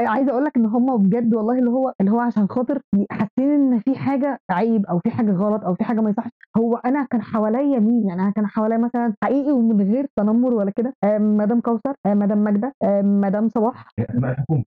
عايزه 0.00 0.30
أقول 0.32 0.44
لك 0.44 0.56
إن 0.56 0.66
هم 0.66 0.96
بجد 0.96 1.34
والله 1.34 1.58
اللي 1.58 1.70
هو 1.70 1.92
اللي 2.00 2.10
هو 2.12 2.20
عشان 2.20 2.46
خاطر 2.48 2.78
حاسين 3.10 3.50
إن 3.50 3.78
في 3.80 3.94
حاجة 3.98 4.38
عيب 4.50 4.86
أو 4.86 4.98
في 4.98 5.10
حاجة 5.10 5.32
غلط 5.32 5.64
أو 5.64 5.74
في 5.74 5.84
حاجة 5.84 6.00
ما 6.00 6.10
يصحش. 6.10 6.30
هو 6.56 6.76
أنا 6.76 7.06
كان 7.10 7.22
حواليا 7.22 7.78
مين؟ 7.78 8.08
يعني 8.08 8.22
أنا 8.22 8.30
كان 8.30 8.46
حواليا 8.46 8.78
مثلا 8.78 9.14
حقيقي 9.24 9.52
ومن 9.52 9.76
غير 9.92 10.06
تنمر 10.16 10.54
ولا 10.54 10.70
كده. 10.70 10.94
آه، 11.04 11.18
مدام 11.18 11.60
كوثر 11.60 11.94
آه، 12.06 12.14
مدام 12.14 12.38
ماجدة 12.38 12.74
آه، 12.82 13.02
مدام 13.02 13.48
صباح. 13.48 13.86
اسماء 13.98 14.32
الحكومة 14.32 14.64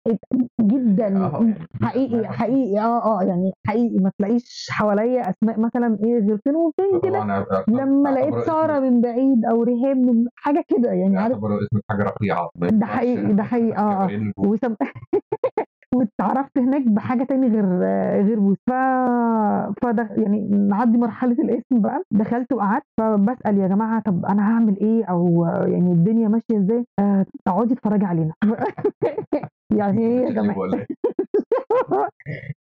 جدا. 0.62 1.08
يعني 1.08 1.56
حقيقي 1.84 2.28
حقيقي 2.28 2.80
آه 2.80 3.20
آه 3.20 3.24
يعني 3.24 3.52
حقيقي. 3.68 3.98
ما 4.00 4.12
تلاقيش 4.20 4.68
حواليا 4.72 5.30
أسماء 5.30 5.60
مثلا 5.60 5.98
إيه 6.04 6.20
غير 6.20 6.38
فين 6.38 6.56
وفين 6.56 7.00
كده. 7.04 7.46
لما 7.68 8.10
لقيت 8.10 8.46
سارة 8.46 8.80
من 8.80 9.02
بعيد 9.02 9.46
أو 9.46 9.64
ريهام 9.64 9.98
من 9.98 10.26
حاجة 10.36 10.64
كده 10.68 10.92
يعني 10.92 11.18
عارف؟ 11.20 11.38
حاجة 11.90 12.04
رفيعه 12.04 12.50
ما 12.56 12.68
ده 12.68 12.86
حقيقي 12.86 13.34
ده 13.34 13.44
حقيقي. 13.44 13.78
آه 13.78 14.04
آه. 14.04 14.06
الجو. 14.06 14.32
وسم... 14.38 14.76
واتعرفت 15.96 16.58
هناك 16.58 16.82
بحاجة 16.88 17.24
تاني 17.24 17.48
غير 17.48 17.66
غير 18.28 18.40
بوس 18.40 18.58
ف 18.70 18.72
فده 19.84 20.10
يعني 20.18 20.42
نعدي 20.70 20.98
مرحلة 20.98 21.32
الاسم 21.32 21.82
بقى. 21.82 22.04
دخلت 22.12 22.54
وقعدت 22.54 22.86
فبسأل 22.98 23.58
يا 23.58 23.68
جماعة 23.68 24.02
طب 24.06 24.26
أنا 24.26 24.42
هعمل 24.54 24.80
إيه؟ 24.80 25.06
أو 25.06 25.46
يعني 25.68 25.92
الدنيا 25.92 26.28
ماشية 26.28 26.58
إزاي؟ 26.58 26.86
آه، 27.00 27.26
اقعدي 27.48 27.74
اتفرجي 27.74 28.06
علينا. 28.06 28.34
يعني 29.78 30.02
إيه 30.06 30.26
يا 30.26 30.30
جماعة؟ 30.42 30.56
إيه؟ 31.94 32.10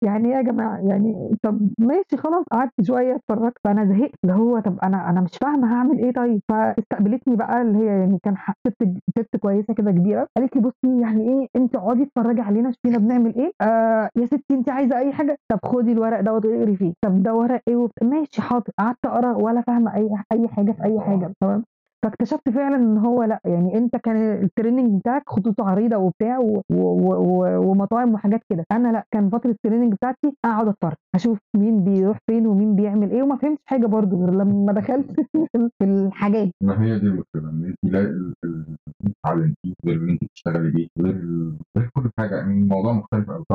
يعني 0.03 0.29
إيه 0.29 0.35
يا 0.37 0.43
جماعة 0.43 0.79
يعني 0.79 1.37
طب 1.43 1.69
ماشي 1.79 2.17
خلاص 2.17 2.45
قعدت 2.53 2.73
شوية 2.83 3.15
اتفرجت 3.17 3.55
فأنا 3.65 3.85
زهقت 3.85 4.13
اللي 4.25 4.35
هو 4.35 4.59
طب 4.61 4.79
أنا 4.83 5.11
أنا 5.11 5.21
مش 5.21 5.31
فاهمة 5.43 5.75
هعمل 5.75 5.99
إيه 5.99 6.13
طيب؟ 6.13 6.41
فاستقبلتني 6.49 7.37
بقى 7.37 7.63
اللي 7.63 7.79
هي 7.79 7.87
يعني 7.87 8.19
كان 8.23 8.37
ست 8.69 8.89
ست 9.19 9.37
كويسة 9.37 9.75
كده 9.75 9.91
كبيرة 9.91 10.29
قالت 10.37 10.57
لي 10.57 10.63
بصي 10.63 11.01
يعني 11.01 11.29
إيه 11.29 11.49
أنت 11.57 11.77
اقعدي 11.77 12.03
اتفرجي 12.03 12.41
علينا 12.41 12.73
شوفينا 12.73 12.99
بنعمل 12.99 13.35
إيه. 13.35 13.53
آه 13.61 14.11
يا 14.17 14.27
ستي 14.27 14.45
أنت 14.55 14.69
عايزة 14.69 14.99
أي 14.99 15.13
حاجة؟ 15.13 15.39
طب 15.53 15.59
خدي 15.65 15.93
الورق 15.93 16.21
ده 16.21 16.33
واقري 16.33 16.77
فيه. 16.77 16.93
طب 17.05 17.23
ده 17.23 17.35
ورق 17.35 17.61
إيه؟ 17.69 17.77
وبت... 17.77 18.03
ماشي 18.05 18.43
حاضر 18.43 18.71
قعدت 18.79 19.07
أقرأ 19.07 19.37
ولا 19.37 19.61
فاهمة 19.61 19.95
أي 19.95 20.11
أي 20.33 20.49
حاجة 20.49 20.73
في 20.73 20.85
أي 20.85 21.01
حاجة 21.01 21.33
تمام؟ 21.41 21.65
فاكتشفت 22.05 22.49
فعلا 22.49 22.77
إن 22.77 22.99
هو 22.99 23.23
لأ 23.23 23.41
يعني 23.45 23.79
أنت 23.79 23.97
كان 23.97 24.43
ال 24.43 24.49
training 24.49 25.01
بتاعك 25.01 25.23
خطوط 25.27 25.61
عريضة 25.61 25.97
وبتاع 25.97 26.39
و... 26.39 26.63
و... 26.73 26.77
و... 27.15 27.59
ومطاعم 27.71 28.15
وحاجات 28.15 28.41
كده. 28.51 28.65
أنا 28.73 28.93
لأ 28.93 29.05
كان 29.15 29.31
فترة 29.31 29.51
ال 29.51 29.56
training 29.56 29.93
بتاعتي 29.93 30.37
أقعد 30.45 30.69
أتفرج 30.69 30.97
أشوف 31.15 31.39
مين 31.57 31.85
بيروح 31.85 32.19
فين 32.31 32.47
ومين 32.47 32.77
بيعمل 32.77 33.11
إيه 33.11 33.23
وما 33.23 33.37
فهمتش 33.37 33.63
حاجة 33.67 33.87
برضو 33.87 34.17
غير 34.21 34.31
لما 34.35 34.73
دخلت 34.73 35.07
في 35.79 35.85
الحاجات. 35.85 36.49
ما 36.63 36.83
هي 36.83 36.99
دي 36.99 37.07
المشكلة 37.07 37.51
إن 37.51 37.65
أنت 37.65 37.93
لا 37.93 38.01
ال- 38.01 38.35
ال- 38.45 38.51
اللي 38.51 38.77
انت 39.07 39.15
اتعلمتيه 39.25 39.73
غير 39.87 39.97
اللي 39.97 40.13
أنت 40.13 40.25
بتشتغلي 40.25 40.71
بيه 40.71 40.89
غير 41.01 41.91
كل 41.95 42.11
حاجة 42.19 42.37
يعني 42.37 42.53
الموضوع 42.53 42.93
مختلف 42.93 43.31
قوي 43.31 43.45
ف 43.51 43.55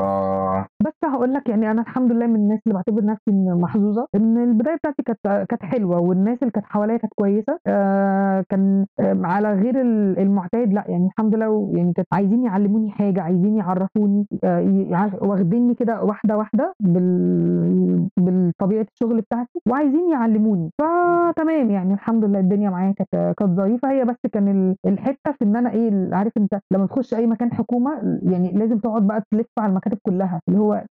بس 0.88 0.94
هقول 1.04 1.34
لك 1.34 1.50
يعني 1.50 1.72
أنا 1.72 1.82
الحمد 1.82 2.12
لله 2.12 2.28
من 2.28 2.36
الناس 2.36 2.60
اللي 2.68 2.74
بعتبر 2.76 3.06
نفسي 3.06 3.32
محظوظة 3.62 4.08
إن 4.16 4.38
البداية 4.38 4.76
بتاعتي 4.76 5.04
كانت 5.04 5.46
كانت 5.50 5.64
حلوة 5.64 6.00
والناس 6.00 6.38
اللي 6.42 6.52
كانت 6.52 6.66
حواليا 6.66 6.98
كانت 6.98 7.14
كويسة. 7.14 7.60
آه 7.68 8.39
كان 8.50 8.86
على 9.00 9.54
غير 9.54 9.82
ال- 9.82 10.20
المعتاد 10.20 10.74
لأ 10.74 10.84
يعني 10.88 11.06
الحمد 11.08 11.36
لله 11.36 11.72
يعني 11.74 11.94
كانت 11.94 12.08
عايزين 12.12 12.44
يعلموني 12.44 12.92
حاجة 12.92 13.22
عايزين 13.22 13.56
يعرفوني 13.58 14.26
آه 14.44 15.12
واخديني 15.22 15.76
كده 15.76 16.04
واحدة 16.04 16.38
واحدة 16.38 16.74
بال 16.80 18.08
بالطبيعه 18.60 18.86
الشغل 18.94 19.22
بتاعتي 19.22 19.60
وعايزين 19.70 20.12
يعلموني. 20.12 20.72
فتمام 20.78 21.72
يعني 21.72 21.94
الحمد 21.94 22.26
لله 22.26 22.40
الدنيا 22.40 22.70
معايا 22.70 22.92
كانت 22.92 23.34
كانت 23.38 23.58
ظريفة. 23.58 23.92
هي 23.92 24.06
بس 24.06 24.16
كان 24.34 24.48
ال- 24.48 24.76
الحتة 24.92 25.32
في 25.32 25.44
إن 25.44 25.56
أنا 25.56 25.72
إيه 25.72 26.10
عارف 26.16 26.32
أنت 26.38 26.60
لما 26.72 26.86
تخش 26.86 27.14
أي 27.14 27.28
مكان 27.28 27.54
حكومة 27.54 28.20
يعني 28.24 28.52
لازم 28.52 28.78
تقعد 28.80 29.08
بقى 29.08 29.24
تلف 29.32 29.46
على 29.60 29.70
المكاتب 29.70 29.98
كلها 30.04 30.42
اللي 30.50 30.60
هو 30.60 30.84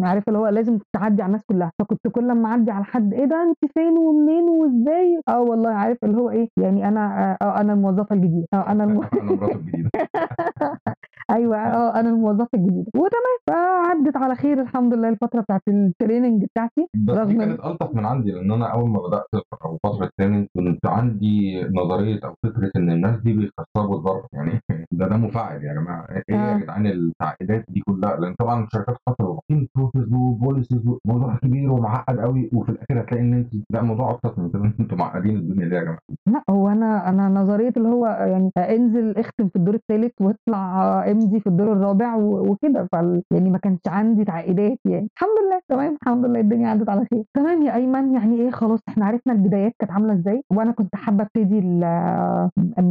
عارف 0.00 0.24
اللي 0.28 0.38
هو 0.38 0.48
لازم 0.48 0.78
تعدي 0.92 1.22
على 1.22 1.26
الناس 1.30 1.44
كلها. 1.44 1.72
فكنت 1.78 2.08
كل 2.08 2.32
ما 2.32 2.48
أعدي 2.48 2.70
على 2.70 2.84
حد 2.84 3.14
إيه 3.14 3.24
ده؟ 3.24 3.42
أنت 3.42 3.72
فين 3.74 3.98
ومنين 3.98 4.48
وإزاي؟ 4.48 5.20
آه 5.28 5.40
والله 5.40 5.70
عارف 5.70 5.98
اللي 6.04 6.16
هو 6.16 6.30
إيه 6.30 6.48
يعني 6.56 6.88
أنا 6.88 7.36
آه 7.42 7.60
أنا 7.60 7.72
الموظفة 7.72 8.14
الجديدة. 8.14 8.46
آه 8.54 8.70
أنا 8.72 8.84
الم... 8.84 9.00
أنا 9.12 9.32
مراته 9.32 9.54
الجديدة. 9.56 9.90
أيوه 11.32 11.56
أه 11.56 12.00
أنا 12.00 12.08
الموظفة 12.10 12.48
الجديدة. 12.54 12.90
وتمام. 12.94 13.32
فعدت 13.50 14.16
على 14.16 14.34
خير 14.34 14.60
الحمد 14.60 14.94
لله 14.94 15.08
الفترة 15.08 15.40
بتاعت 15.40 15.62
التريننج 15.68 16.44
بتاعتي 16.44 16.86
بس 16.94 17.00
دي 17.04 17.12
رغم 17.12 17.38
كانت 17.38 17.60
ألطف 17.64 17.94
من 17.94 18.04
عندي 18.06 18.30
لأن 18.32 18.52
أنا 18.52 18.66
أول 18.66 18.90
ما 18.90 19.00
بدأت 19.00 19.26
أو 19.64 19.78
فترة 19.86 20.10
training 20.18 20.46
كنت 20.56 20.86
عندي 20.86 21.62
نظرية 21.64 22.20
أو 22.24 22.34
فكرة 22.46 22.70
إن 22.76 22.90
الناس 22.90 23.20
دي 23.20 23.32
بيخترعوا 23.32 23.96
الذرة. 23.96 24.26
يعني 24.32 24.60
ده 24.92 25.08
ده 25.08 25.16
مفاعل 25.16 25.64
يا 25.64 25.74
جماعة. 25.74 26.06
إيه 26.10 26.22
يا 26.36 26.54
آه. 26.54 26.58
جدعان 26.58 26.86
التعقيدات 26.86 27.64
دي 27.68 27.80
كلها؟ 27.80 28.16
لأن 28.16 28.34
طبعا 28.38 28.64
الشركات 28.64 28.96
خسروا 29.08 29.40
في 29.48 29.68
process 29.76 30.12
و 30.12 30.20
policies 30.20 30.80
وموضوع 31.06 31.36
كبير 31.42 31.72
ومعقد 31.72 32.18
قوي 32.20 32.50
وفي 32.54 32.68
الآخر 32.68 33.00
هتلاقي 33.00 33.22
ان 33.22 33.34
انت 33.34 33.52
لا 33.70 33.80
الموضوع 33.80 34.10
أبسط 34.10 34.38
من 34.38 34.50
كده. 34.50 34.72
أنتوا 34.80 34.98
معقدين 34.98 35.36
الدنيا 35.36 35.66
ليه 35.68 35.76
يا 35.76 35.82
جماعة. 35.82 35.98
لا 36.28 36.42
هو 36.50 36.68
أنا 36.68 37.08
أنا 37.08 37.28
نظرية 37.28 37.72
اللي 37.76 37.88
هو 37.88 38.06
يعني 38.06 38.50
أنزل 38.58 39.16
اختم 39.18 39.48
في 39.48 39.56
الدور 39.56 39.74
الثالث 39.74 40.12
وأطلع 40.20 41.04
امضي 41.22 41.40
في 41.40 41.46
الدور 41.46 41.72
الرابع 41.72 42.16
وكده. 42.16 42.88
فال 42.92 43.22
يعني 43.30 43.50
ما 43.50 43.58
كانش 43.58 43.80
عندي 43.88 44.24
تعقيدات 44.24 44.78
يعني. 44.84 45.08
الحمد 45.16 45.36
لله 45.46 45.60
تمام 45.68 45.96
الحمد 46.02 46.24
لله 46.26 46.40
الدنيا 46.40 46.68
عدت 46.68 46.88
على 46.88 47.04
خير. 47.10 47.22
تمام 47.34 47.62
يا 47.62 47.74
أيمن 47.74 48.12
يعني 48.14 48.36
إيه 48.40 48.50
خلاص 48.50 48.80
إحنا 48.88 49.06
عرفنا 49.06 49.32
البدايات 49.32 49.72
كانت 49.78 49.92
عاملة 49.92 50.12
إزاي. 50.12 50.42
وأنا 50.52 50.72
كنت 50.72 50.96
حابة 50.96 51.24
أبتدي 51.24 51.80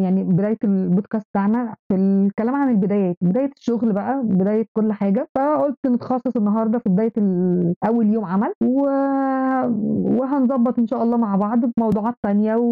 يعني 0.03 0.23
بداية 0.23 0.57
البودكاست 0.63 1.27
بتاعنا 1.31 1.75
في 1.89 1.95
الكلام 1.95 2.55
عن 2.55 2.69
البدايات. 2.69 3.15
بداية 3.21 3.51
الشغل 3.57 3.93
بقى 3.93 4.21
بداية 4.23 4.65
كل 4.73 4.93
حاجة. 4.93 5.27
فقلت 5.35 5.77
نتخصص 5.87 6.35
النهارده 6.37 6.79
في 6.79 6.89
بداية 6.89 7.13
أول 7.87 8.07
يوم 8.13 8.25
عمل. 8.25 8.53
و... 8.63 8.81
وهنظبط 10.19 10.79
إن 10.79 10.87
شاء 10.87 11.03
الله 11.03 11.17
مع 11.17 11.35
بعض 11.35 11.59
بموضوعات 11.77 12.15
تانية. 12.23 12.55
و... 12.55 12.63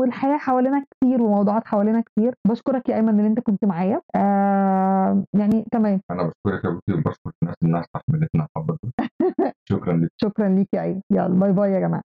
والحياة 0.00 0.36
حوالينا 0.36 0.84
كتير 0.90 1.22
وموضوعات 1.22 1.66
حوالينا 1.66 2.00
كتير. 2.00 2.34
بشكرك 2.48 2.88
يا 2.88 2.96
أيمن 2.96 3.20
إن 3.20 3.24
أنت 3.26 3.40
كنت 3.40 3.64
معايا. 3.64 4.00
آه 4.16 4.95
يعني 5.34 5.64
تمام. 5.72 6.00
أنا 6.10 6.22
بشكرك 6.22 6.64
يا 6.64 6.70
بوتي 6.70 6.92
وبشكر 6.92 7.30
الناس 7.42 7.56
انها 7.64 7.80
استحملتنا 7.80 8.48
دول. 8.56 8.92
شكرا 9.70 9.96
لك 9.96 10.10
شكرا 10.22 10.48
ليك 10.48 10.68
يا 10.74 10.82
ايمن 10.82 11.02
يلا 11.10 11.28
bye 11.28 11.52
bye 11.52 11.72
يا 11.72 11.80
جماعة. 11.80 12.02